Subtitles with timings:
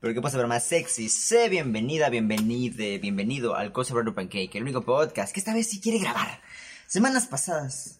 [0.00, 1.08] Pero qué pasa más sexy.
[1.10, 5.80] Sé bienvenida, bienvenide, bienvenido al Cosa Brando Pancake, el único podcast que esta vez sí
[5.80, 6.40] quiere grabar.
[6.86, 7.98] Semanas pasadas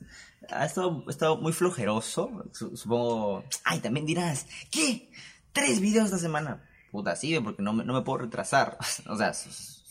[0.49, 2.45] ha estado, ha estado muy flojeroso.
[2.53, 3.45] su- Supongo.
[3.65, 5.11] Ay, también dirás, ¿qué?
[5.53, 6.67] ¿Tres videos esta semana?
[6.91, 8.79] Puta, sí, porque no me, no me puedo retrasar.
[9.07, 9.33] O sea,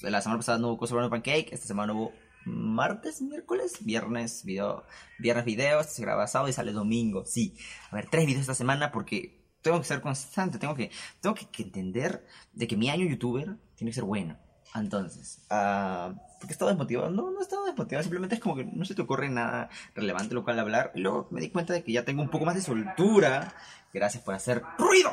[0.10, 2.14] la semana pasada no hubo Cosa Brando Pancake, esta semana hubo
[2.46, 4.84] martes, miércoles, viernes, video,
[5.20, 7.26] viernes video, este se graba sábado y sale domingo.
[7.26, 7.56] Sí,
[7.92, 10.92] a ver, tres videos esta semana porque tengo que ser constante, tengo que,
[11.22, 14.38] tengo que, entender de que mi año youtuber tiene que ser bueno.
[14.76, 17.10] Entonces, ah, porque he estado desmotivado.
[17.10, 20.36] No, no he estado desmotivado, simplemente es como que no se te ocurre nada relevante
[20.36, 20.92] lo cual hablar.
[20.96, 23.54] Y luego me di cuenta de que ya tengo un poco más de soltura.
[23.92, 25.12] Gracias por hacer ruido.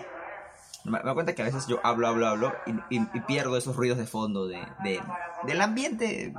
[0.87, 2.53] Me me doy cuenta que a veces yo hablo, hablo, hablo
[2.91, 5.03] y, pierdo esos ruidos de fondo de, de-
[5.45, 6.33] del ambiente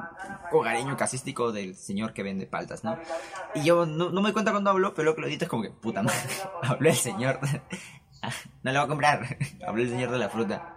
[0.54, 2.98] hogareño casístico del señor que vende paltas, ¿no?
[3.56, 5.70] Y yo no, me doy cuenta cuando hablo, pero lo que lo es como que,
[5.70, 6.18] puta madre,
[6.64, 7.40] habló el señor.
[8.64, 10.74] no le voy a comprar, habló el señor de la fruta.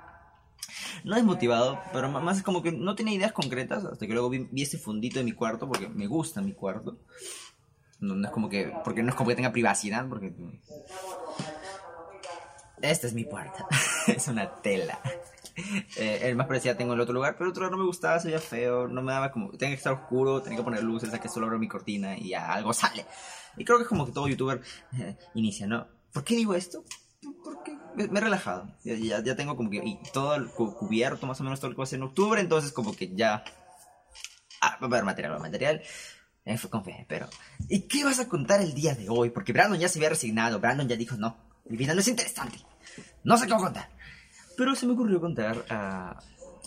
[1.04, 4.48] No desmotivado, pero más es como que no tenía ideas concretas hasta que luego vi,
[4.50, 6.98] vi ese fundito de mi cuarto, porque me gusta mi cuarto.
[8.00, 10.32] No, no es como que, porque no es como que tenga privacidad, porque
[12.82, 13.66] esta es mi puerta.
[14.06, 15.00] es una tela.
[15.96, 17.86] Eh, el más parecida tengo en el otro lugar, pero el otro lugar no me
[17.86, 19.50] gustaba, se veía feo, no me daba como.
[19.50, 22.30] Tenía que estar oscuro, tenía que poner luces, a que solo abro mi cortina y
[22.30, 23.06] ya algo sale.
[23.56, 24.60] Y creo que es como que todo youtuber
[24.98, 25.86] eh, inicia, ¿no?
[26.12, 26.84] ¿Por qué digo esto?
[27.44, 28.74] Porque me, me he relajado.
[28.84, 31.84] Ya, ya, tengo como que y todo cubierto, más o menos todo lo que va
[31.84, 33.44] a hacer en octubre, entonces como que ya.
[34.62, 35.82] Ah, va a haber material, material.
[36.44, 37.28] Eh, con fe, pero.
[37.68, 39.30] ¿Y qué vas a contar el día de hoy?
[39.30, 40.58] Porque Brandon ya se había resignado.
[40.58, 42.58] Brandon ya dijo, no, mi vida no es interesante.
[43.24, 43.88] No sé qué voy a contar.
[44.56, 46.20] Pero se me ocurrió contar ah,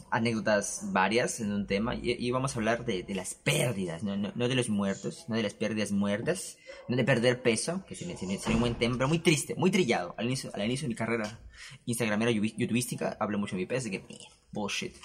[0.09, 1.95] anécdotas varias en un tema.
[1.95, 5.35] Y, y vamos a hablar de, las pérdidas, no, no, no de los muertos, no
[5.35, 8.95] de las pérdidas muertas, no de perder peso, que sería, sería- sería un buen tema,
[8.97, 10.15] pero muy triste, muy trillado.
[10.17, 11.39] Al inicio, al inicio de mi carrera
[11.85, 14.95] instagramera, youtubística, hablo mucho de mi peso, de que, "Eh, bullshit.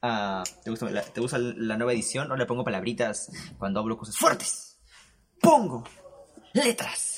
[0.00, 2.30] Ah, ¿te, gusta ¿Te gusta la nueva edición?
[2.30, 4.78] O le pongo palabritas cuando hablo cosas fuertes.
[5.40, 5.82] Pongo
[6.52, 7.17] letras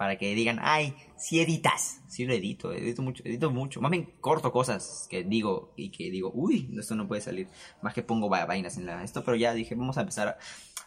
[0.00, 2.00] para que digan, ay, si editas.
[2.08, 3.82] Sí lo edito, edito mucho, edito mucho.
[3.82, 7.48] Más bien corto cosas que digo y que digo, uy, esto no puede salir.
[7.82, 10.38] Más que pongo va- vainas en la, esto, pero ya dije, vamos a empezar a,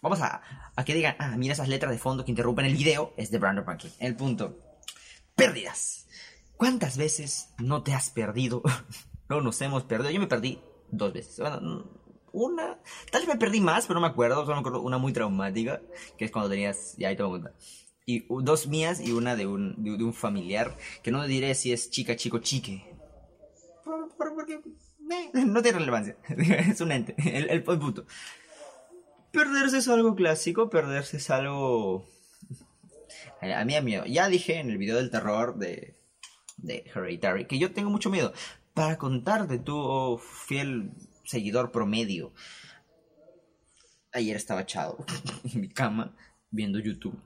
[0.02, 0.42] vamos a,
[0.76, 3.38] a que digan, ah, mira esas letras de fondo que interrumpen el video, es de
[3.38, 3.94] Brandon Pancake.
[4.00, 4.58] El punto,
[5.36, 6.08] pérdidas.
[6.58, 8.64] ¿Cuántas veces no te has perdido?
[9.30, 10.10] no nos hemos perdido.
[10.10, 10.60] Yo me perdí
[10.90, 11.38] dos veces.
[11.38, 11.88] Bueno,
[12.32, 12.80] una,
[13.12, 14.44] tal vez me perdí más, pero no me acuerdo.
[14.44, 15.82] Solo me una muy traumática,
[16.18, 17.44] que es cuando tenías, ya ahí te voy.
[18.06, 21.72] Y dos mías y una de un, de, de un familiar, que no diré si
[21.72, 22.84] es chica, chico, chique.
[23.86, 26.18] Por- por- porque eh, no tiene relevancia.
[26.38, 27.16] es un ente.
[27.18, 28.06] El, el, el punto.
[29.32, 32.06] Perderse es algo clásico, perderse es algo...
[33.42, 35.96] A mí, a mí, ya dije en el video del terror de,
[36.58, 38.34] de Hereditary que yo tengo mucho miedo.
[38.74, 40.92] Para contarte, tú, oh, fiel
[41.26, 42.34] seguidor promedio,
[44.12, 45.06] ayer estaba echado
[45.54, 46.16] en mi cama
[46.52, 47.20] viendo YouTube.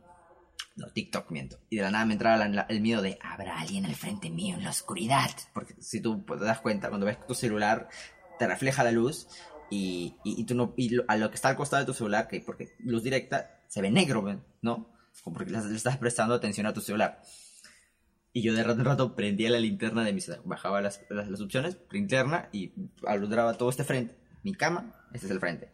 [0.77, 1.57] No, TikTok miento.
[1.69, 4.63] Y de la nada me entraba el miedo de, ¿habrá alguien al frente mío en
[4.63, 5.29] la oscuridad?
[5.53, 7.89] Porque si tú te das cuenta, cuando ves tu celular,
[8.37, 9.27] te refleja la luz
[9.71, 12.27] y, y, tú no, y lo- a lo que está al costado de tu celular,
[12.27, 14.21] que porque luz directa se ve negro.
[14.61, 14.87] ¿no?
[15.23, 17.21] Como porque le estás prestando atención a tu celular.
[18.31, 20.45] Y yo de rato en rato prendía la linterna de mi celular.
[20.45, 22.71] Bajaba las, las, las opciones, linterna, y
[23.07, 24.15] alumbraba todo este frente.
[24.43, 25.71] Mi cama, este es el frente.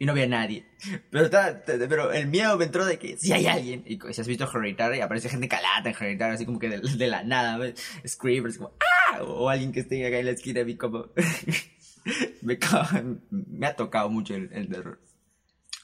[0.00, 0.64] Y no había nadie.
[1.10, 3.84] Pero, ta- pero el miedo me entró de que si hay alguien.
[3.86, 7.22] Y si has visto Hereditary, aparece gente calata en Hereditary, así como que de, la
[7.22, 7.72] nada.
[8.08, 9.22] Screamers, como ¡ah!
[9.24, 11.10] O alguien que esté acá en la esquina, y como.
[12.40, 15.02] me ha tocado mucho el, el terror.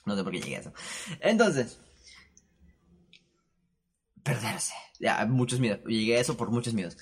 [0.06, 0.72] No sé por qué llegué a eso.
[1.20, 1.78] Entonces,
[4.22, 4.72] perderse.
[4.98, 5.80] Ya, muchos miedos.
[5.86, 6.96] Llegué a eso por muchos miedos.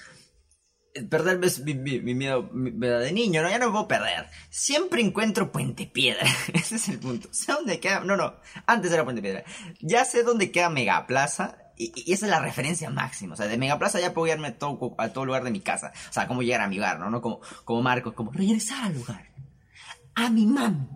[1.10, 3.50] Perderme mi, mi- mi miedo mi- de niño, ¿no?
[3.50, 4.26] Ya no puedo perder.
[4.48, 6.22] Siempre encuentro Puente Piedra.
[6.54, 7.28] Ese es el punto.
[7.32, 8.00] Sé dónde queda.
[8.00, 8.34] No, no.
[8.66, 9.44] Antes era Puente Piedra.
[9.80, 11.58] Ya sé dónde queda Megaplaza.
[11.76, 13.34] Y, y esa es la referencia máxima.
[13.34, 15.92] O sea, de Megaplaza ya puedo irme a todo, a todo lugar de mi casa.
[16.08, 17.10] O sea, cómo llegar a mi hogar, ¿no?
[17.10, 19.32] no como, como Marcos, como regresar al lugar.
[20.14, 20.86] A mi mami.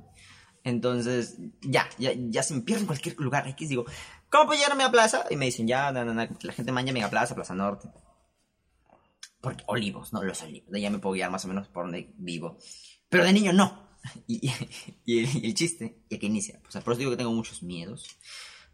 [0.63, 3.49] Entonces, ya, ya, ya se me pierde en cualquier lugar.
[3.49, 3.87] X digo,
[4.31, 5.25] ¿cómo puedo llegar a Megaplaza?
[5.31, 7.89] Y me dicen, ya, na, na, na, la gente manja Megaplaza, Plaza Norte.
[9.41, 10.69] Porque olivos, no los olivos.
[10.81, 12.59] Ya me puedo guiar más o menos por donde vivo.
[13.09, 13.87] Pero de niño no.
[14.27, 14.49] Y,
[15.05, 16.61] y- el, y chiste, y aquí inicia.
[16.67, 18.07] O sea, por eso digo que tengo muchos miedos.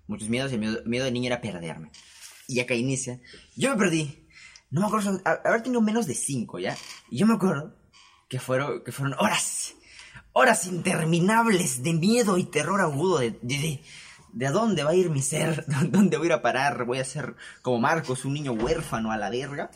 [0.06, 1.90] Muchos miedos y el miedo, de niño era perderme.
[2.46, 3.20] Y acá inicia.
[3.56, 4.26] Yo me perdí.
[4.70, 5.20] No me acuerdo.
[5.24, 6.76] Haber tenido menos de cinco, ¿ya?
[7.10, 7.74] Y yo me acuerdo
[8.28, 9.74] que fueron, que fueron horas.
[10.32, 13.82] Horas interminables de miedo y terror agudo de, de, de,
[14.32, 17.04] de dónde va a ir mi ser, dónde voy a ir a parar, voy a
[17.04, 19.70] ser como Marcos, un niño huérfano a la verga.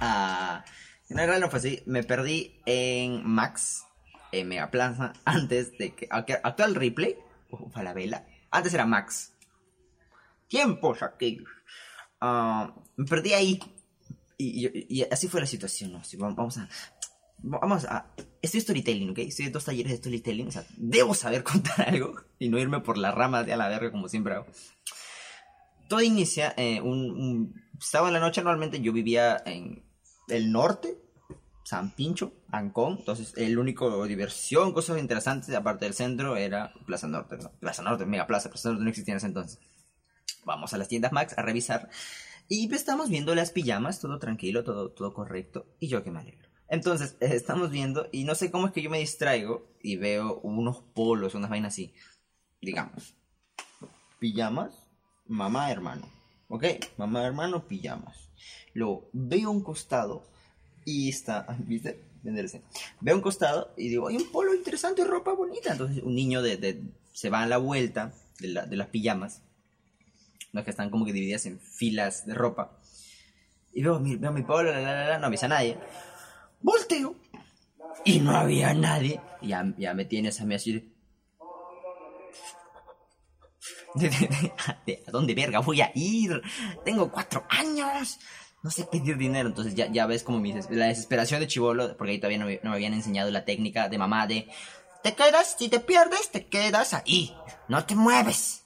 [0.00, 0.64] Ah,
[1.08, 1.82] En realidad no fue así.
[1.86, 3.84] Me perdí en Max,
[4.32, 6.08] en Mega Plaza, antes de que.
[6.10, 7.16] Actual replay,
[7.74, 8.26] a la vela.
[8.50, 9.32] Antes era Max.
[10.48, 11.48] Tiempos aquellos.
[12.20, 13.60] Ah, me perdí ahí.
[14.36, 16.02] Y, así fue la situación, ¿no?
[16.34, 16.68] vamos a.
[17.38, 18.06] Vamos a.
[18.40, 19.18] Estoy storytelling, ¿ok?
[19.18, 20.48] Estoy en dos talleres de storytelling.
[20.48, 23.68] O sea, debo saber contar algo y no irme por la rama de a la
[23.68, 24.46] verga como siempre hago.
[25.88, 29.84] Todo inicia eh, un, Estaba en la noche, normalmente yo vivía en
[30.28, 30.98] el norte,
[31.64, 32.98] San Pincho, Ancón.
[32.98, 37.38] Entonces, el único diversión, cosas interesantes, aparte del centro, era Plaza Norte.
[37.60, 39.58] Plaza Norte, Mega Plaza, Plaza Norte no existía en ese entonces.
[40.44, 41.88] Vamos a las tiendas Max a revisar.
[42.48, 45.66] Y estamos viendo las pijamas, todo tranquilo, todo, todo correcto.
[45.80, 46.48] Y yo que me alegro.
[46.68, 50.82] Entonces, estamos viendo, y no sé cómo es que yo me distraigo y veo unos
[50.94, 51.94] polos, unas vainas así.
[52.60, 53.14] Digamos,
[54.18, 54.86] pijamas,
[55.26, 56.10] mamá, hermano.
[56.48, 56.64] ¿Ok?
[56.96, 58.28] Mamá, hermano, pijamas.
[58.74, 60.26] Luego veo un costado
[60.84, 62.00] y está, ¿viste?
[62.22, 62.62] Venderse.
[63.00, 65.72] Veo un costado y digo, hay un polo interesante, ropa bonita.
[65.72, 66.82] Entonces un niño de,
[67.12, 69.42] se va a la vuelta de, las pijamas,
[70.52, 72.78] las que están como que divididas en filas de ropa.
[73.72, 75.76] Y veo, veo mi polo, la, la, la, no avisa a nadie.
[76.60, 77.16] Volteo
[78.04, 79.20] y no había nadie.
[79.42, 80.93] Ya, ya me tienes a mí así
[83.96, 86.42] ¿A dónde verga voy a ir?
[86.84, 88.18] Tengo cuatro años.
[88.62, 89.48] No sé pedir dinero.
[89.48, 92.74] Entonces ya, ya ves como mi la desesperación de chivolo, porque ahí todavía no, me
[92.74, 94.48] habían enseñado la técnica de mamá de...
[95.02, 97.36] Te quedas, si te pierdes, te quedas ahí.
[97.68, 98.64] No te mueves.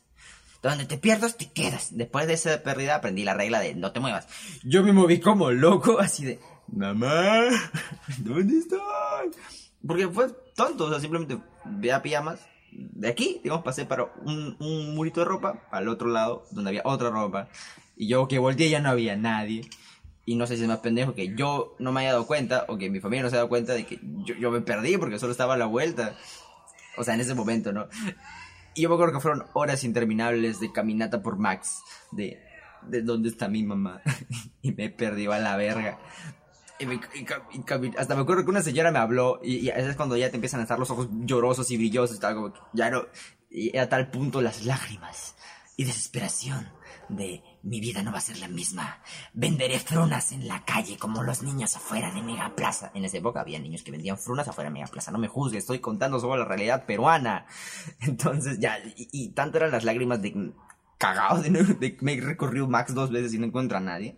[0.63, 1.97] Donde te pierdas, te quedas.
[1.97, 4.29] Después de esa pérdida aprendí la regla de no te muevas.
[4.63, 6.41] Yo me moví como loco, así de...
[6.69, 7.45] Mamá,
[8.19, 9.31] ¿dónde estoy?
[9.87, 12.41] Porque fue tonto, o sea, simplemente ve a pijamas,
[12.73, 16.83] de aquí, digamos, pasé para un, un murito de ropa, al otro lado, donde había
[16.85, 17.49] otra ropa.
[17.97, 19.69] Y yo que volteé ya no había nadie.
[20.25, 22.77] Y no sé si es más pendejo que yo no me haya dado cuenta o
[22.77, 25.19] que mi familia no se haya dado cuenta de que yo, yo me perdí porque
[25.19, 26.15] solo estaba a la vuelta.
[26.99, 27.89] O sea, en ese momento, ¿no?
[28.75, 31.83] Y yo me acuerdo que fueron horas interminables de caminata por Max,
[32.13, 32.41] de,
[32.83, 34.03] de dónde está mi mamá.
[34.63, 35.99] y me perdió a la verga.
[36.81, 40.37] Y, hasta me acuerdo que una señora me habló y, y es cuando ya te
[40.37, 43.07] empiezan a estar los ojos llorosos y brillosos y tal, como ya no,
[43.51, 45.35] y a tal punto las lágrimas
[45.77, 46.69] y desesperación
[47.09, 49.01] de mi vida no va a ser la misma.
[49.33, 52.91] Venderé frunas en la calle como los niños afuera de Mega Plaza.
[52.95, 55.11] En esa época había niños que vendían frunas afuera de Mega Plaza.
[55.11, 57.47] No me juzgues, estoy contando sobre la realidad peruana.
[58.01, 60.53] Entonces ya, y, tanto eran las lágrimas de
[60.99, 64.17] cagado de, de me he recorrido Max dos veces y no encuentro a nadie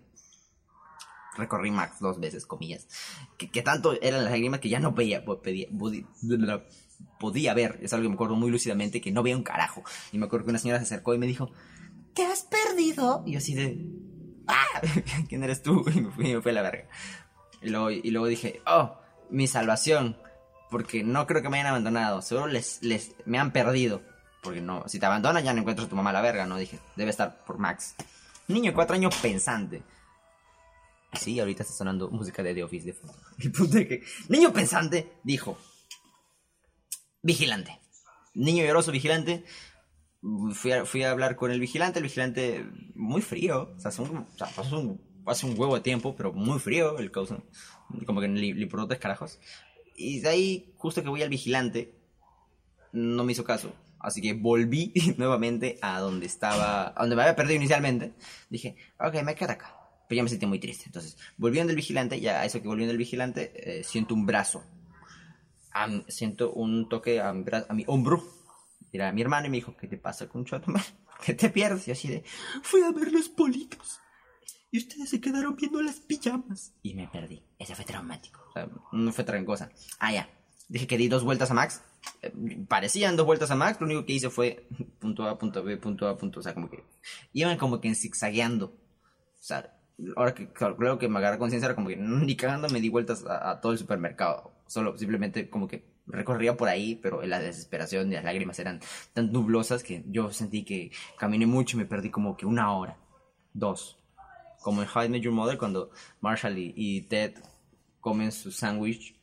[1.36, 2.86] recorrí Max dos veces, comillas,
[3.36, 5.68] que, tanto eran las lágrimas que ya no veía, podía,
[7.18, 9.82] podía ver, es algo que me acuerdo muy lúcidamente, que no veía un carajo.
[10.12, 11.50] Y me acuerdo que una señora se acercó y me dijo,
[12.14, 13.22] ¿te has perdido?
[13.26, 13.86] Y yo así de,
[14.46, 14.80] ¡ah!
[15.28, 15.84] ¿Quién eres tú?
[15.94, 16.88] Y me fui a la verga.
[17.62, 18.98] Y luego, y luego dije, oh,
[19.30, 20.16] mi salvación,
[20.70, 24.02] porque no creo que me hayan abandonado, seguro les, les, me han perdido.
[24.42, 26.56] Porque no, si te abandonan ya no encuentras a tu mamá a la verga, ¿no?
[26.56, 27.94] Dije, debe estar por Max.
[28.48, 29.82] Niño de cuatro años pensante.
[31.12, 33.14] Sí, ahorita está sonando música de The Office de fondo.
[33.38, 35.58] El punto que niño pensante dijo,
[37.22, 37.78] vigilante.
[38.34, 39.44] Niño lloroso, vigilante.
[40.52, 43.72] Fui a, fui a hablar con el vigilante, el vigilante muy frío.
[43.76, 47.42] O sea, pasó un, hace un huevo de tiempo, pero muy frío el causa.
[48.06, 49.40] Como que le, le tres carajos.
[49.96, 51.98] Y de ahí, justo que voy al vigilante,
[52.92, 53.72] no me hizo caso.
[53.98, 58.14] Así que volví nuevamente a donde estaba, a donde me había perdido inicialmente.
[58.48, 59.79] Dije, ok, me quedo acá
[60.10, 60.86] pero ya me sentí muy triste.
[60.86, 64.64] Entonces, volviendo del vigilante, ya eso que volviendo del vigilante, eh, siento un brazo.
[66.08, 68.20] siento un toque a mi, a mi hombro.
[68.92, 70.72] Era mi hermano y me dijo, ¿qué te pasa, con chato?
[71.24, 71.86] ¿Qué te pierdes?
[71.86, 72.24] Y así de,
[72.60, 74.00] fui a ver los politos.
[74.72, 76.74] Y ustedes se quedaron viendo las pijamas.
[76.82, 77.44] Y me perdí.
[77.56, 78.40] Ese fue traumático.
[78.48, 79.70] O sea, no fue gran cosa.
[80.00, 80.28] Ah, ya.
[80.68, 81.82] Dije que di dos vueltas a Max.
[82.22, 83.80] Eh, parecían dos vueltas a Max.
[83.80, 84.66] Lo único que hice fue
[84.98, 86.40] punto A, punto B, punto A, punto.
[86.40, 86.82] O sea, como que
[87.32, 88.66] iban como que en zigzagueando.
[89.38, 89.79] O sea,
[90.16, 93.24] ahora que creo que me agarra conciencia era como que ni cagando me di vueltas
[93.26, 94.52] a, todo el supermercado.
[94.66, 98.80] Solo simplemente como que recorría por ahí, pero la desesperación y las lágrimas eran
[99.12, 102.96] tan nublosas que yo sentí que caminé mucho y me perdí como que una hora,
[103.52, 103.98] dos.
[104.60, 105.90] Como en How I Met Your Mother cuando
[106.20, 107.34] Marshall y, Ted
[108.00, 109.18] comen su sándwich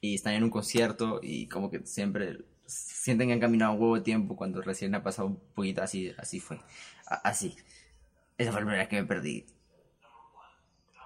[0.00, 3.96] y están en un concierto y como que siempre sienten que han caminado un huevo
[3.96, 6.60] de tiempo cuando recién ha pasado un poquito así, así fue.
[7.06, 7.56] así.
[8.38, 9.46] Esa fue la primera vez que me perdí.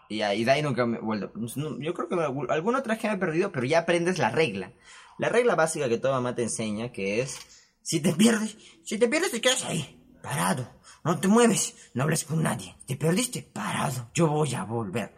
[0.08, 1.32] Y ahí de ahí nunca me he vuelto.
[1.78, 4.72] Yo creo que alguna otra vez que me he perdido, pero ya aprendes la regla.
[5.18, 7.38] La regla básica que toda mamá te enseña, que es,
[7.82, 10.68] si te pierdes, si te pierdes te quedas ahí, parado.
[11.04, 12.76] No te mueves, no hables con nadie.
[12.86, 14.10] Te perdiste, parado.
[14.12, 15.14] Yo voy a volver.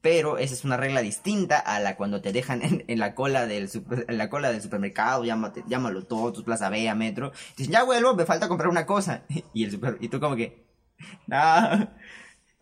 [0.00, 3.70] pero esa es una regla distinta a la cuando te dejan en, la cola del
[4.06, 8.14] en la cola del supermercado, llámate, llámalo todo, tu plaza Vea, metro, dicen, ya vuelvo,
[8.14, 10.66] me falta comprar una cosa, y el super, y tú como que,
[11.26, 11.88] no,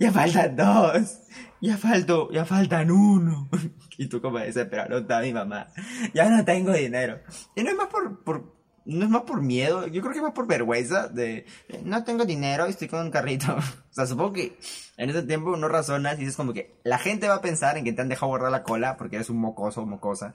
[0.02, 1.20] ya faltan dos,
[1.60, 3.48] ya falto, ya faltan uno,
[3.98, 5.68] y tú como desesperado, está mi mamá,
[6.12, 7.20] ya no tengo dinero,
[7.54, 10.24] y no es más por, por no es más por miedo, yo creo que es
[10.24, 11.46] más por vergüenza de
[11.84, 13.54] no tengo dinero y estoy con un carrito.
[13.56, 14.58] o sea, supongo que
[14.96, 17.84] en ese tiempo no razonas y dices como que la gente va a pensar en
[17.84, 20.34] que te han dejado borrar la cola porque eres un mocoso o mocosa.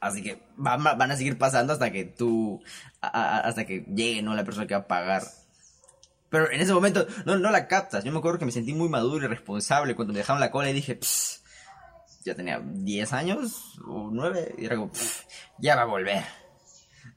[0.00, 2.62] Así que van, van a seguir pasando hasta que tú,
[3.00, 4.34] hasta que llegue, ¿no?
[4.34, 5.22] La persona que va a pagar.
[6.30, 8.04] Pero en ese momento no, no la captas.
[8.04, 10.70] Yo me acuerdo que me sentí muy maduro y responsable cuando me dejaron la cola
[10.70, 10.98] y dije,
[12.24, 14.90] ya tenía 10 años o 9 y era como,
[15.58, 16.22] ya va a volver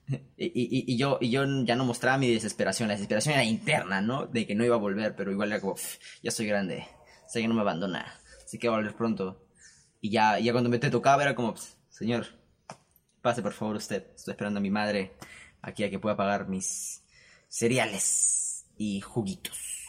[0.38, 4.27] y, yo, y yo ya no mostraba mi desesperación, la desesperación era interna, ¿no?
[4.27, 5.75] De que no iba a volver, pero igual era como,
[6.24, 6.88] ya soy grande,
[7.27, 9.46] sé que no me abandona, sé que va a volver pronto.
[10.00, 11.56] Y ya, ya cuando me te tocaba era como,
[11.89, 12.27] señor,
[13.22, 15.13] pase por favor usted, estoy esperando a mi madre
[15.62, 17.03] aquí a que pueda pagar mis
[17.48, 19.82] cereales y juguitos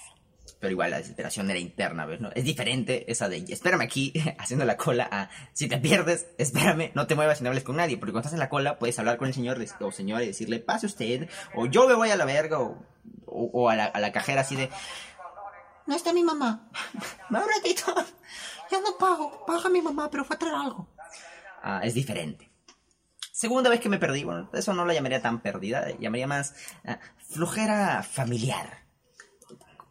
[0.62, 2.20] pero igual la desesperación era interna, ¿ves?
[2.20, 2.30] ¿no?
[2.36, 7.08] Es diferente esa de, espérame aquí, haciendo la cola, a, si te pierdes, espérame, no
[7.08, 9.16] te muevas y no hables con nadie, porque cuando estás en la cola puedes hablar
[9.16, 12.24] con el señor o señora y decirle, pase usted, o yo me voy a la
[12.24, 12.60] verga,
[13.26, 14.70] o, a, la, cajera así de,
[15.86, 16.70] no está mi mamá,
[17.30, 17.92] me un ratito,
[18.70, 20.86] yo no pago, paga mi mamá, pero fue a traer algo.
[21.60, 22.51] Ah, es diferente.
[23.42, 27.00] Segunda vez que me perdí, bueno, eso no la llamaría tan perdida, llamaría más ah,
[27.18, 28.82] flujera familiar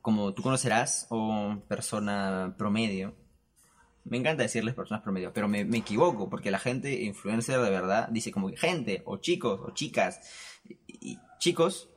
[0.02, 3.14] como tú conocerás, o persona promedio.
[4.06, 8.32] Me encanta decirles personas promedio, pero me, equivoco, porque la gente influencer de verdad dice
[8.32, 10.22] como que gente, o chicos, o chicas,
[10.88, 11.90] y, chicos,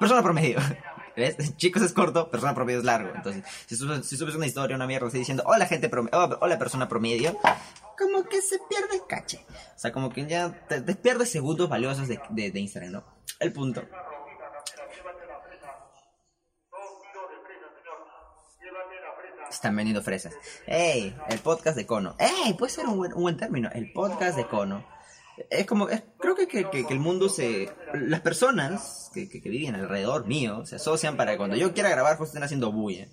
[0.00, 0.58] persona promedio.
[1.16, 1.36] ¿Ves?
[1.58, 3.12] Chicos es corto, persona promedio es largo.
[3.14, 6.88] Entonces, si subes, una historia, una mierda, así diciendo, hola gente promedio, oh, hola persona
[6.88, 7.38] promedio,
[7.98, 9.44] como que se pierde el cache.
[9.74, 13.04] O sea, como que ya te, pierdes segundos valiosos de, de, Instagram, ¿no?
[13.40, 13.82] El punto
[19.50, 20.34] Están vendiendo fresas.
[20.66, 21.16] ¡Ey!
[21.30, 22.14] El podcast de Cono.
[22.18, 22.54] ¡Ey!
[22.54, 23.70] Puede ser un buen, un buen término.
[23.72, 24.84] El podcast de Cono.
[25.50, 27.70] Es como, creo que, que, que, el mundo se...
[27.94, 32.18] Las personas que, que, viven alrededor mío se asocian para que cuando yo quiera grabar
[32.18, 33.08] pues estén haciendo bulla.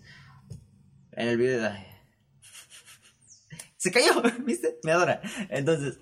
[1.12, 1.93] En el video de...
[3.84, 4.80] Se cayó, ¿viste?
[4.84, 5.20] Me adora.
[5.50, 6.00] Entonces,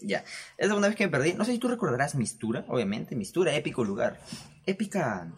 [0.00, 0.24] ya.
[0.56, 1.34] Es la segunda vez que me perdí.
[1.34, 3.14] No sé si tú recordarás Mistura, obviamente.
[3.14, 4.22] Mistura, épico lugar.
[4.64, 5.30] Épica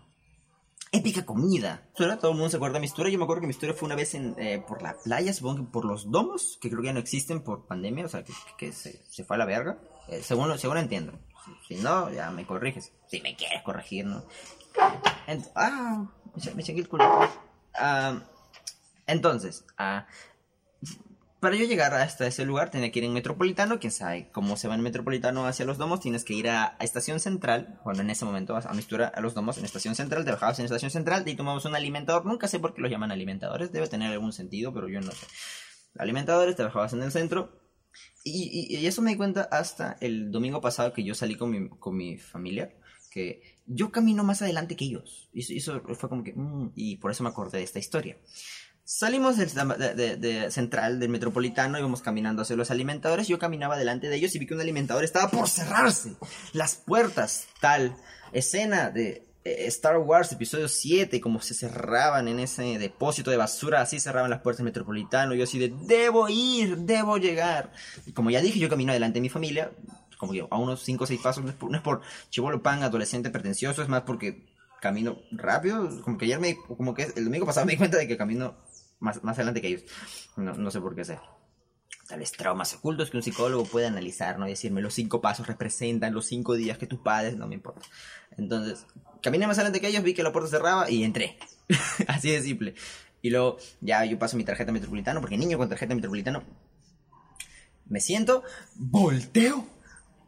[0.93, 1.83] épica comida.
[1.97, 3.11] Todo el mundo se acuerda de mi historia.
[3.11, 5.73] Yo me acuerdo que mi historia fue una vez eh, por la playa, supongo que
[5.73, 8.23] por los domos, que creo que ya no existen por pandemia, o sea,
[8.57, 9.77] que, se, fue a la verga.
[10.07, 11.19] Eh, según, entiendo.
[11.67, 12.93] Si, no, ya me corriges.
[13.09, 14.25] Si me quieres corregir, ¿no?
[15.57, 16.07] ah,
[16.47, 17.05] me, me el culo.
[17.75, 18.21] Ah,
[19.09, 20.07] entonces, ah,
[21.47, 24.67] para yo llegar hasta ese lugar tenía que ir en Metropolitano, quién sabe cómo se
[24.67, 28.25] va en Metropolitano hacia los domos, tienes que ir a, Estación Central, bueno, en ese
[28.25, 31.37] momento a Mistura, a los domos en Estación Central, te bajabas en Estación Central y
[31.37, 34.89] tomamos un alimentador, nunca sé por qué los llaman alimentadores, debe tener algún sentido, pero
[34.89, 35.25] yo no sé.
[35.97, 37.63] Alimentadores, te bajabas en el centro
[38.25, 41.97] y, eso me di cuenta hasta el domingo pasado que yo salí con mi, con
[41.97, 42.75] mi familia,
[43.13, 45.29] que yo camino más adelante que ellos.
[45.33, 48.19] Y eso, fue como que, mm, y por eso me acordé de esta historia.
[48.89, 49.51] Salimos del
[50.21, 53.27] de, central, del metropolitano, íbamos caminando hacia los alimentadores.
[53.27, 56.15] Yo caminaba delante de ellos y vi que un alimentador estaba por cerrarse.
[56.53, 57.97] Las puertas, tal
[58.33, 63.81] escena de eh, Star Wars episodio 7, como se cerraban en ese depósito de basura,
[63.81, 65.35] así cerraban las puertas del metropolitano.
[65.35, 67.73] Yo así de, debo ir, debo llegar.
[68.15, 69.73] Como ya dije, yo camino delante de mi familia,
[70.17, 72.85] como que a unos 5 o 6 pasos, no es por, no por chivolo pan,
[72.85, 74.47] adolescente pretencioso, es más porque
[74.81, 76.03] camino rápido.
[76.03, 78.55] Como que ayer me, como que el domingo pasado me di cuenta de que camino
[78.99, 79.85] más, más adelante que ellos.
[80.37, 81.19] No, no sé por qué sé.
[82.09, 84.47] Tal vez traumas ocultos que un psicólogo puede analizar, ¿no?
[84.47, 87.85] Y decirme los cinco pasos representan los cinco días que tus padres, no me importa.
[88.37, 88.87] Entonces,
[89.23, 91.37] caminé más adelante que ellos, vi que la puerta cerraba y entré.
[92.07, 92.75] Así de simple.
[93.23, 96.45] Y luego ya yo paso mi tarjeta metropolitano, porque niño con tarjeta metropolitano,
[97.87, 98.45] me siento,
[98.77, 99.67] volteo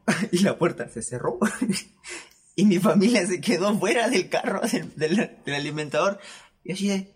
[0.32, 1.38] y la puerta se cerró.
[2.56, 4.62] y mi familia se quedó fuera del carro
[4.96, 6.18] del, del alimentador.
[6.64, 7.14] Y así de,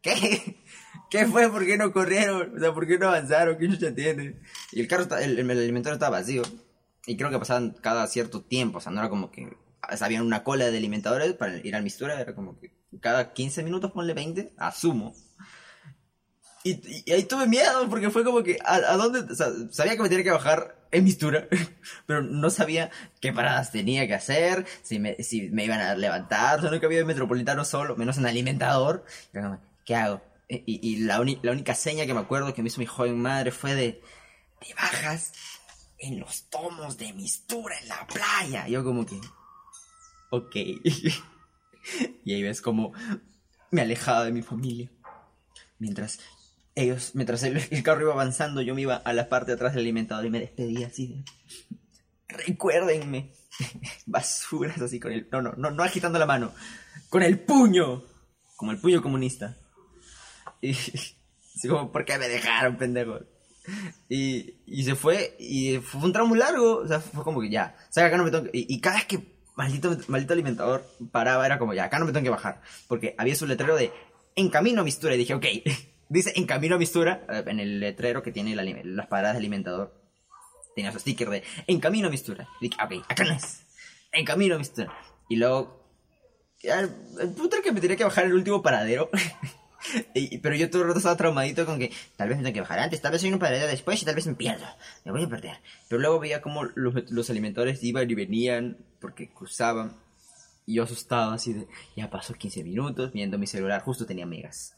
[0.00, 0.56] ¿qué?
[1.10, 1.50] ¿Qué fue?
[1.50, 2.56] ¿Por qué no corrieron?
[2.56, 3.58] O sea, ¿por qué no avanzaron?
[3.58, 4.40] ¿Qué chucha tiene?
[4.70, 6.42] Y el carro, está, el, el, alimentario estaba vacío.
[7.06, 8.78] Y creo que pasaban cada cierto tiempo.
[8.78, 9.56] O sea, no era como que
[10.00, 12.20] había una cola de alimentadores para ir al mistura.
[12.20, 15.14] Era como que cada 15 minutos ponle 20, asumo.
[16.62, 19.20] Y, ahí tuve miedo porque fue como que, ¿a, dónde?
[19.20, 21.48] O sea, sabía que me tenía que bajar en mistura,
[22.06, 22.90] pero no sabía
[23.20, 26.86] qué paradas tenía que hacer, si me, si me iban a levantar, o sea, nunca
[26.86, 29.04] había metropolitano solo, menos en alimentador.
[29.86, 30.20] ¿Qué hago?
[30.52, 34.02] Y, la, única seña que me acuerdo que me hizo mi joven madre fue de,
[34.60, 35.32] te bajas
[35.98, 38.66] en los tomos de mistura en la playa.
[38.66, 39.20] Yo como que,
[40.30, 40.56] ok.
[42.24, 42.92] y ahí ves como
[43.70, 44.90] me alejaba de mi familia.
[45.78, 46.18] Mientras
[46.74, 49.82] ellos, mientras el, carro iba avanzando, yo me iba a la parte de atrás del
[49.82, 51.24] alimentador y me despedía así de...
[52.26, 53.32] Recuérdenme.
[54.06, 55.28] Basuras así con el...
[55.30, 56.52] No, no, no agitando la mano.
[57.08, 58.02] Con el puño.
[58.56, 59.56] Como el puño comunista.
[60.62, 60.76] Y...
[61.60, 63.20] Así como, ¿por qué me dejaron, pendejo?
[64.08, 67.50] Y, y se fue, y fue un tramo muy largo, o sea, fue como que
[67.50, 69.20] ya, o sea, acá no me tengo que, y, cada vez que
[69.54, 73.34] maldito, maldito alimentador paraba, era como ya, acá no me tengo que bajar, porque había
[73.34, 73.92] su letrero de
[74.36, 75.44] en camino a mistura, y dije, ok,
[76.08, 80.02] dice en camino a mistura, en el letrero que tiene las paradas de alimentador,
[80.74, 83.66] tenía su sticker de en camino a mistura, y dije, ok, acá no es,
[84.12, 84.92] en camino a mistura,
[85.28, 85.86] y luego,
[86.62, 89.10] el puto que me tenía que bajar el último paradero,
[90.42, 92.80] pero yo todo el rato estaba traumadito con que tal vez me tengo que bajar
[92.80, 94.66] antes, tal vez soy un paradero después y tal vez me pierdo.
[95.04, 95.56] Me voy a perder.
[95.88, 99.96] Pero luego veía como los, los alimentadores iban y venían porque cruzaban.
[100.66, 104.76] Y yo asustado así de, ya pasó 15 minutos viendo mi celular, justo tenía megas.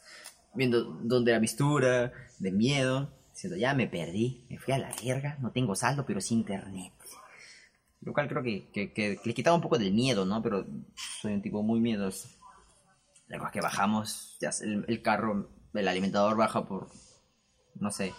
[0.55, 5.39] Viendo dónde la mistura, de miedo, diciendo, ya me perdí, me fui a la verga,
[5.41, 6.93] no tengo saldo, pero sin internet.
[8.01, 10.43] Lo cual creo que, que, que le quitaba un poco del miedo, ¿no?
[10.43, 10.67] Pero
[11.21, 12.29] soy un tipo muy miedoso.
[13.33, 16.89] Luego que bajamos, ya el, carro, el alimentador baja por,
[17.77, 18.13] no sé,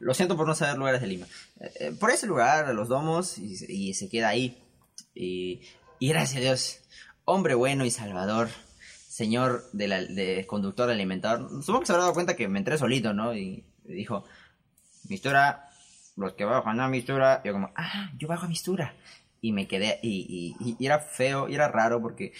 [0.00, 1.26] lo siento por no saber lugares de Lima.
[1.60, 4.62] Eh, eh, por ese lugar, los domos, y, se queda ahí.
[5.14, 5.60] Y,
[6.00, 6.80] gracias a Dios,
[7.26, 8.48] hombre bueno y salvador,
[9.08, 12.78] señor de, la, de conductor alimentador, supongo que se habrá dado cuenta que me entré
[12.78, 13.34] solito, ¿no?
[13.34, 14.24] Y dijo,
[15.08, 15.68] Mistura,
[16.16, 18.94] los que bajan a Mistura, yo como, ah, yo bajo a Mistura.
[19.42, 22.32] Y me quedé, y, era feo, y era raro porque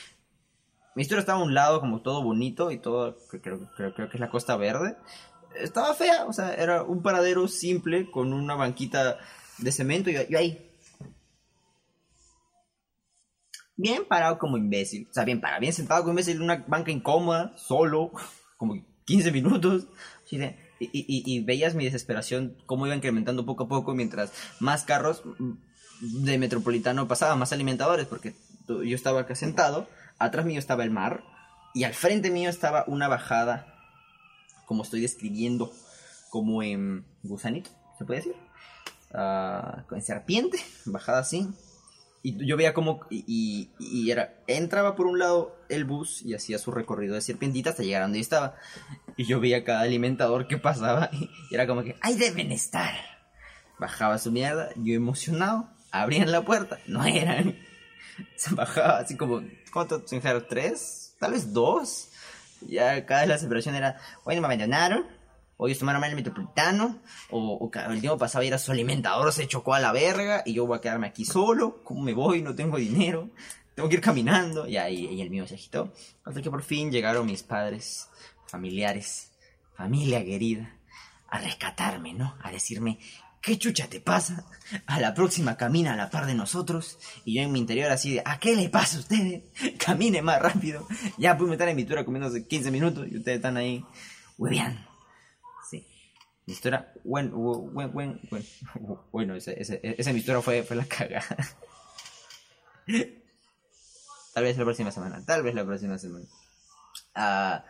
[0.97, 4.17] mi historia estaba a un lado como todo bonito y todo, creo, creo, creo que
[4.17, 4.97] es la Costa Verde.
[5.55, 9.19] Estaba fea, o sea, era un paradero simple con una banquita
[9.59, 10.73] de cemento y yo, ahí.
[13.77, 16.91] Bien parado como imbécil, o sea, bien parado, bien sentado como imbécil en una banca
[16.91, 18.11] incómoda, solo,
[18.57, 19.89] como 15 minutos.
[20.31, 20.41] y,
[20.81, 25.23] y, veías mi desesperación, cómo iba incrementando poco a poco mientras más carros
[26.01, 28.35] de metropolitano pasaban, más alimentadores, porque
[28.67, 29.87] yo estaba acá sentado
[30.19, 31.23] Atrás mío estaba el mar
[31.75, 33.67] y al frente mío estaba una bajada,
[34.65, 35.73] como estoy describiendo,
[36.31, 38.37] como en gusanito, ¿se puede decir?
[39.13, 41.49] Uh, con serpiente, bajada así.
[42.23, 46.59] Y yo veía como, y, y, era, entraba por un lado el bus y hacía
[46.59, 48.57] su recorrido de serpientita hasta llegar a donde yo estaba.
[49.17, 52.95] Y yo veía cada alimentador que pasaba y, era como que, ¡ahí deben estar!
[53.79, 57.59] Bajaba su mierda, yo emocionado, abrían la puerta, no eran.
[58.37, 59.43] Se bajaba así como
[59.77, 60.47] ¿Cuánto dijeron?
[60.49, 61.15] ¿Tres?
[61.19, 62.09] Tal vez dos.
[62.63, 65.07] Ya cada vez la celebración era, hoy no me abandonaron,
[65.59, 66.99] hoy tomaron mal el metropolitano,
[67.29, 70.67] o, o, el tiempo pasado era su alimentador, se chocó a la verga, y yo
[70.67, 72.41] voy a quedarme aquí solo, ¿cómo me voy?
[72.41, 73.29] No tengo dinero,
[73.75, 75.93] tengo que ir caminando, y ahí y el mío se agitó.
[76.25, 78.09] Hasta que por fin llegaron mis padres,
[78.47, 79.33] familiares,
[79.75, 80.75] familia querida,
[81.29, 82.35] a rescatarme, ¿no?
[82.43, 82.99] A decirme,
[83.47, 84.45] ¿qué chucha te pasa?
[84.87, 86.99] A la próxima camina a la par de nosotros.
[87.25, 89.45] Y yo en mi interior así de, ¿a qué le pasa a ustedes?
[89.79, 90.85] Camine más rápido.
[91.17, 93.85] Ya pude estar en mi tura comiendo 15 minutos y ustedes están ahí
[94.37, 94.85] bien.
[95.71, 95.87] Sí.
[96.45, 97.37] Mi historia, bueno,
[97.93, 98.19] bueno,
[99.13, 101.25] bueno, esa, esa, mi historia fue, fue la cagada.
[104.35, 106.27] Tal vez la próxima semana, tal vez la próxima semana.
[107.15, 107.65] Ah...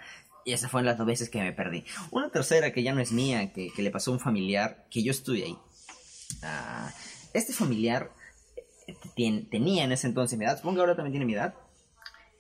[0.46, 1.84] Y esas fueron las dos veces que me perdí.
[2.12, 5.10] Una tercera que ya no es mía, que, le pasó a un familiar, que yo
[5.10, 5.58] estuve ahí.
[6.42, 6.92] Ah,
[7.32, 8.12] este familiar
[8.86, 11.54] eh, tenía en ese entonces mi edad, supongo que ahora también tiene mi edad.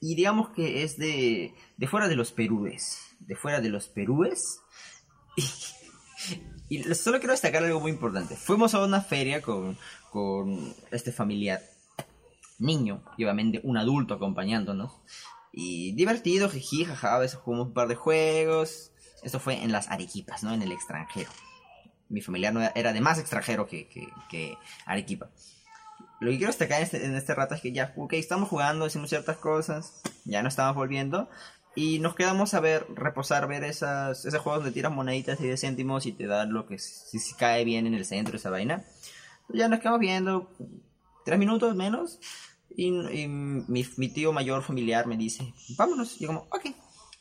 [0.00, 1.54] Y digamos que es de,
[1.88, 2.98] fuera de los perúes.
[3.20, 4.60] De fuera de los perúes.
[6.68, 8.34] Y, solo quiero destacar algo muy importante.
[8.34, 9.78] Fuimos a una feria con,
[10.10, 11.62] con este familiar
[12.58, 14.92] niño y obviamente un adulto acompañándonos.
[15.52, 18.90] Y divertido, jiji, jaja, a veces jugamos un par de juegos.
[19.22, 20.52] Esto fue en las Arequipas, ¿no?
[20.52, 21.30] En el extranjero.
[22.08, 25.28] Mi familiar no era, de más extranjero que, que, Arequipa.
[26.20, 28.86] Lo que quiero destacar en este, en este rato es que ya, ok, estamos jugando,
[28.86, 31.28] hicimos ciertas cosas, ya no estamos volviendo.
[31.74, 35.58] Y nos quedamos a ver, reposar, ver esas, esos juegos donde tiras moneditas y de
[35.58, 38.82] céntimos y te dan lo que si, si cae bien en el centro esa vaina.
[39.50, 40.50] Ya nos quedamos viendo,
[41.26, 42.18] tres minutos menos.
[42.74, 42.90] Y,
[43.28, 46.16] mi, tío mayor familiar me dice, vámonos.
[46.16, 46.66] Y yo como, ok.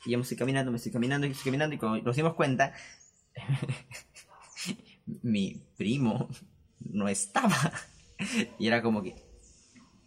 [0.05, 1.97] Y yo me estoy caminando, me estoy caminando, y estoy caminando.
[1.97, 2.73] Y nos dimos cuenta,
[5.05, 6.29] mi primo
[6.79, 7.71] no estaba.
[8.59, 9.15] y era como que,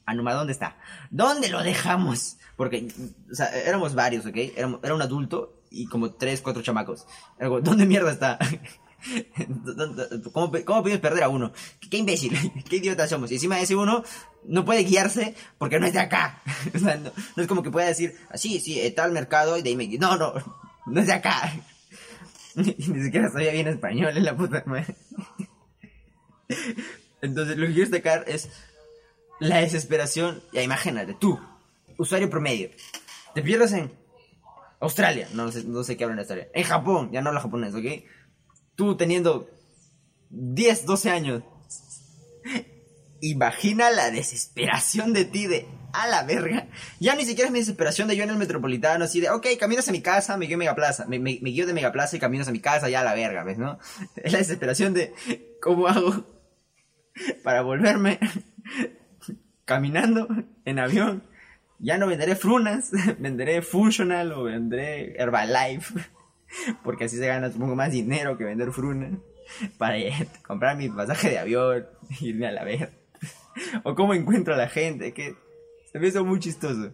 [0.07, 0.79] Anuma, ¿dónde está?
[1.11, 2.39] ¿Dónde lo dejamos?
[2.57, 2.89] Porque,
[3.31, 4.37] o sea, éramos varios, ¿ok?
[4.37, 7.07] Era, era un adulto y como tres, cuatro chamacos.
[7.39, 8.39] Algo, ¿Dónde mierda está?
[10.33, 11.53] ¿Cómo, ¿Cómo puedes perder a uno?
[11.91, 12.37] ¿Qué, imbécil,
[12.69, 13.31] qué idiota somos.
[13.31, 14.03] Y encima ese uno
[14.45, 16.43] no puede guiarse porque no es de acá.
[16.73, 19.99] no, es como que pueda decir, así, sí, sí, tal mercado y de ahí.
[19.99, 20.35] No, no,
[20.87, 21.53] no es de acá.
[22.89, 24.97] Ni siquiera sabía bien español en la puta madre.
[27.23, 28.51] Entonces lo que quiero destacar es
[29.39, 30.43] la desesperación.
[30.53, 31.39] Ya imagínate, tú,
[31.97, 32.71] usuario promedio,
[33.35, 33.93] te pierdes en
[34.81, 38.05] Australia, no no sé qué hablan en Australia, en Japón, ya no hablo japonés, ¿ok?
[38.75, 39.49] Tú teniendo
[40.31, 41.43] 10, 12 años,
[43.21, 46.67] imagina la desesperación de ti de a la verga.
[47.01, 49.89] Ya ni siquiera es mi desesperación de yo en el metropolitano, así de, ok, caminas
[49.89, 52.49] a mi casa, me guío a Megaplaza, me, me, me guío de Megaplaza y caminas
[52.49, 53.79] a mi casa, ya a la verga, ¿ves, no?
[54.17, 55.15] Es la desesperación de,
[55.61, 56.27] ¿cómo hago
[57.43, 58.19] para volverme
[59.65, 60.29] caminando
[60.65, 61.23] en avión?
[61.79, 65.95] Ya no venderé frunas, venderé Functional o venderé Herbalife,
[66.83, 69.13] porque así se gana, supongo, más dinero que vender frunas
[69.77, 69.97] para
[70.47, 71.87] comprar mi pasaje de avión,
[72.21, 72.91] irme a la verga.
[73.83, 75.37] O cómo encuentro a la gente, que
[75.93, 76.93] se me hizo muy chistoso.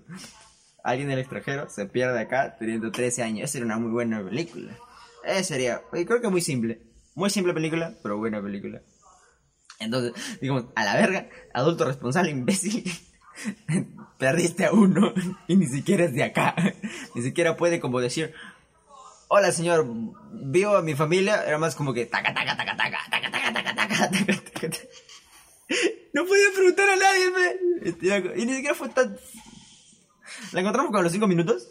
[0.82, 3.44] Alguien del extranjero se pierde acá teniendo 13 años.
[3.44, 4.76] Esa sería una muy buena película.
[5.24, 6.82] Esa sería, creo que muy simple.
[7.14, 8.82] Muy simple película, pero buena película.
[9.78, 12.84] Entonces, digamos, a la verga, adulto responsable, imbécil.
[14.18, 15.12] Perdiste a uno
[15.48, 16.54] y ni siquiera es de acá.
[17.14, 18.32] Ni siquiera puede como decir,
[19.28, 19.86] hola señor,
[20.32, 21.44] vivo a mi familia.
[21.44, 24.78] Era más como que taca, taca, taca, taca, taca, taca, taca, taca, taca, taca.
[26.12, 28.40] No podía preguntar a nadie, me.
[28.40, 29.16] Y ni siquiera fue tan.
[30.52, 31.68] La encontramos como a los 5 minutos.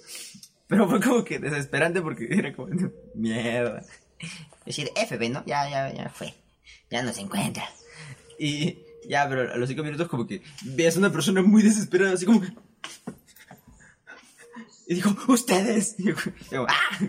[0.68, 2.70] Pero fue como que desesperante porque era como.
[3.14, 3.86] Mierda.
[4.66, 5.46] Decir, FB, ¿no?
[5.46, 6.34] Ya, ya, ya fue.
[6.90, 7.70] Ya no se encuentra.
[8.40, 12.14] Y ya, pero a los 5 minutos como que veas a una persona muy desesperada,
[12.14, 12.42] así como.
[14.88, 15.96] Y dijo, ustedes.
[16.00, 16.06] Y
[16.52, 17.00] yo, ¡ah!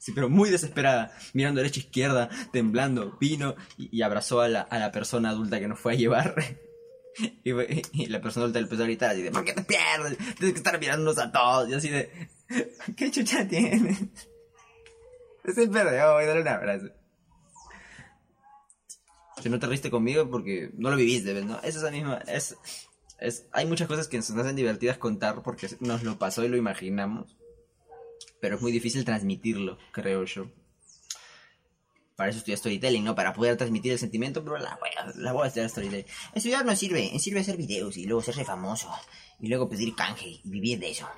[0.00, 4.78] Sí, pero muy desesperada, mirando derecha e izquierda, temblando, vino y, abrazó a la, a
[4.78, 6.34] la, persona adulta que nos fue a llevar.
[7.44, 10.16] y, la persona adulta le empezó a gritar así de, ¿por qué te pierdes?
[10.16, 11.68] Tienes que estar mirándonos a todos.
[11.68, 12.10] Y así de,
[12.96, 13.98] ¿qué chucha tienes?
[15.44, 16.86] Se perdió, voy a darle un abrazo.
[19.42, 21.44] Si no te riste conmigo porque no lo viviste, ¿ves?
[21.44, 21.58] ¿no?
[21.58, 22.56] Esa es la misma, es,
[23.18, 26.56] es, hay muchas cosas que nos hacen divertidas contar porque nos lo pasó y lo
[26.56, 27.36] imaginamos
[28.40, 30.50] pero es muy difícil transmitirlo, creo yo.
[32.16, 33.14] Para eso estudié storytelling, ¿no?
[33.14, 36.06] Para poder transmitir el sentimiento, pero la voy a, la voy a estudiar storytelling.
[36.34, 38.90] Estudiar no sirve, sirve hacer videos y luego hacerse famoso.
[39.38, 41.08] Y luego pedir canje y vivir de eso.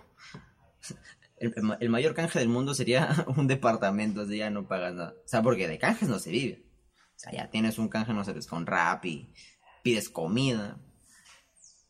[1.38, 5.15] El, mayor canje del mundo sería un departamento, así ya no pagas nada.
[5.25, 6.65] O sea, porque de canjes no se vive.
[7.17, 9.33] O sea, ya tienes un canje, no sé, pues, con rap y
[9.83, 10.79] pides comida.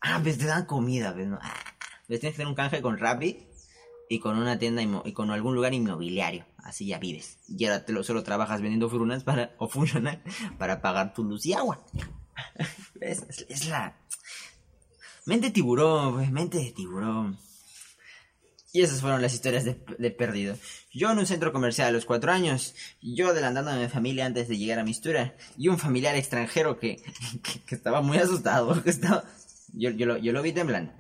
[0.01, 1.29] Ah, pues te dan comida, ¿ves?
[1.29, 1.39] No?
[1.43, 1.55] Ah,
[2.07, 3.52] pues tienes que tener un canje con Rappi
[4.13, 6.45] y con una tienda y con algún lugar inmobiliario.
[6.59, 7.39] Así ya vives.
[7.49, 10.23] Y ahora te lo, solo trabajas vendiendo frunas para, o funcional
[10.59, 11.83] para pagar tu luz y agua.
[13.01, 13.97] es, la...
[15.25, 17.39] Mente tiburón, mente de tiburón.
[18.75, 20.59] Y esas fueron las historias de, perdido.
[20.93, 24.47] Yo en un centro comercial a los cuatro años, yo adelantando a mi familia antes
[24.47, 27.03] de llegar a mi historia, y un familiar extranjero que,
[27.67, 29.25] que, estaba muy asustado, que estaba,
[29.73, 30.93] yo, yo, lo, yo lo vi temblando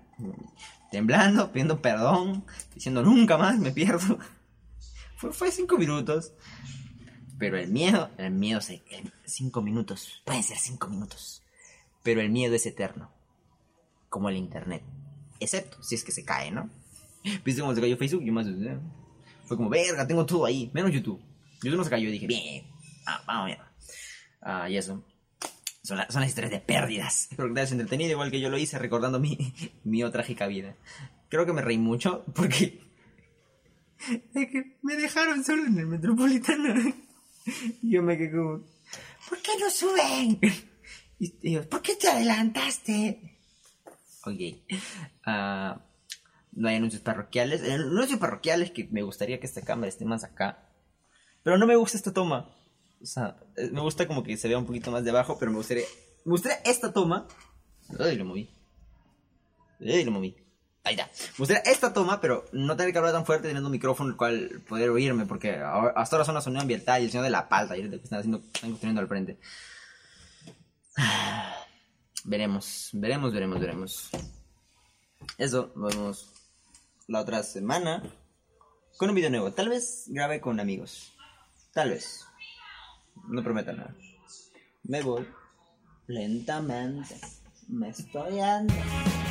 [0.92, 4.18] temblando, pidiendo perdón, diciendo nunca más me pierdo.
[5.16, 6.33] Fue, fue cinco minutos.
[7.38, 8.83] Pero el miedo, el miedo se...
[9.24, 11.42] cinco minutos, pueden ser cinco minutos.
[12.02, 13.11] Pero el miedo es eterno.
[14.09, 14.83] Como el internet.
[15.38, 16.70] Excepto si es que se cae, ¿no?
[17.44, 18.24] ¿Viste cómo se cayó Facebook?
[18.24, 18.46] Yo más...
[19.44, 20.70] Fue como, verga, tengo todo ahí.
[20.74, 21.20] Menos YouTube.
[21.62, 22.66] YouTube no se cayó dije, bien.
[23.07, 23.72] Ah, vamos, mierda.
[24.40, 25.05] Ah, y eso.
[25.83, 27.29] Son, las historias de pérdidas.
[27.31, 29.53] Espero que te hayas entretenido igual que yo lo hice recordando mi,
[29.85, 30.77] mi trágica vida.
[31.29, 32.81] Creo que me reí mucho porque...
[34.83, 36.75] me dejaron solo en el metropolitano.
[37.83, 38.64] Yo me quedé como...
[39.29, 40.38] ¿Por qué no suben?
[41.18, 43.38] Y ¿por qué te adelantaste?
[44.25, 44.40] Ok.
[45.27, 45.81] Uh,
[46.53, 47.62] no hay anuncios parroquiales.
[47.62, 50.68] El anuncio parroquial es que me gustaría que esta cámara esté más acá.
[51.42, 52.55] Pero no me gusta esta toma.
[53.02, 55.50] O sea, eh, me gusta como que se vea un poquito más de abajo, pero
[55.50, 55.84] me gustaría.
[56.24, 57.26] Me gustaría esta toma.
[57.98, 58.50] Ay, lo moví.
[59.80, 60.36] Ay, lo moví.
[60.84, 61.06] Ahí está.
[61.06, 64.16] Me gustaría esta toma, pero no tener que hablar tan fuerte teniendo un micrófono el
[64.16, 67.48] cual poder oírme, porque hasta ahora son la sonido ambiental y el sonido de la
[67.48, 69.38] palta y que están haciendo, están construyendo al frente.
[72.24, 74.10] Veremos, veremos, veremos, veremos.
[75.38, 76.32] Eso, nos vemos
[77.08, 78.00] la otra semana
[78.96, 79.52] con un video nuevo.
[79.52, 81.12] Tal vez grabe con amigos.
[81.72, 82.24] Tal vez.
[83.29, 83.94] No prometo nada.
[84.85, 85.27] Me voy
[86.07, 87.20] lentamente.
[87.68, 89.21] Me estoy andando.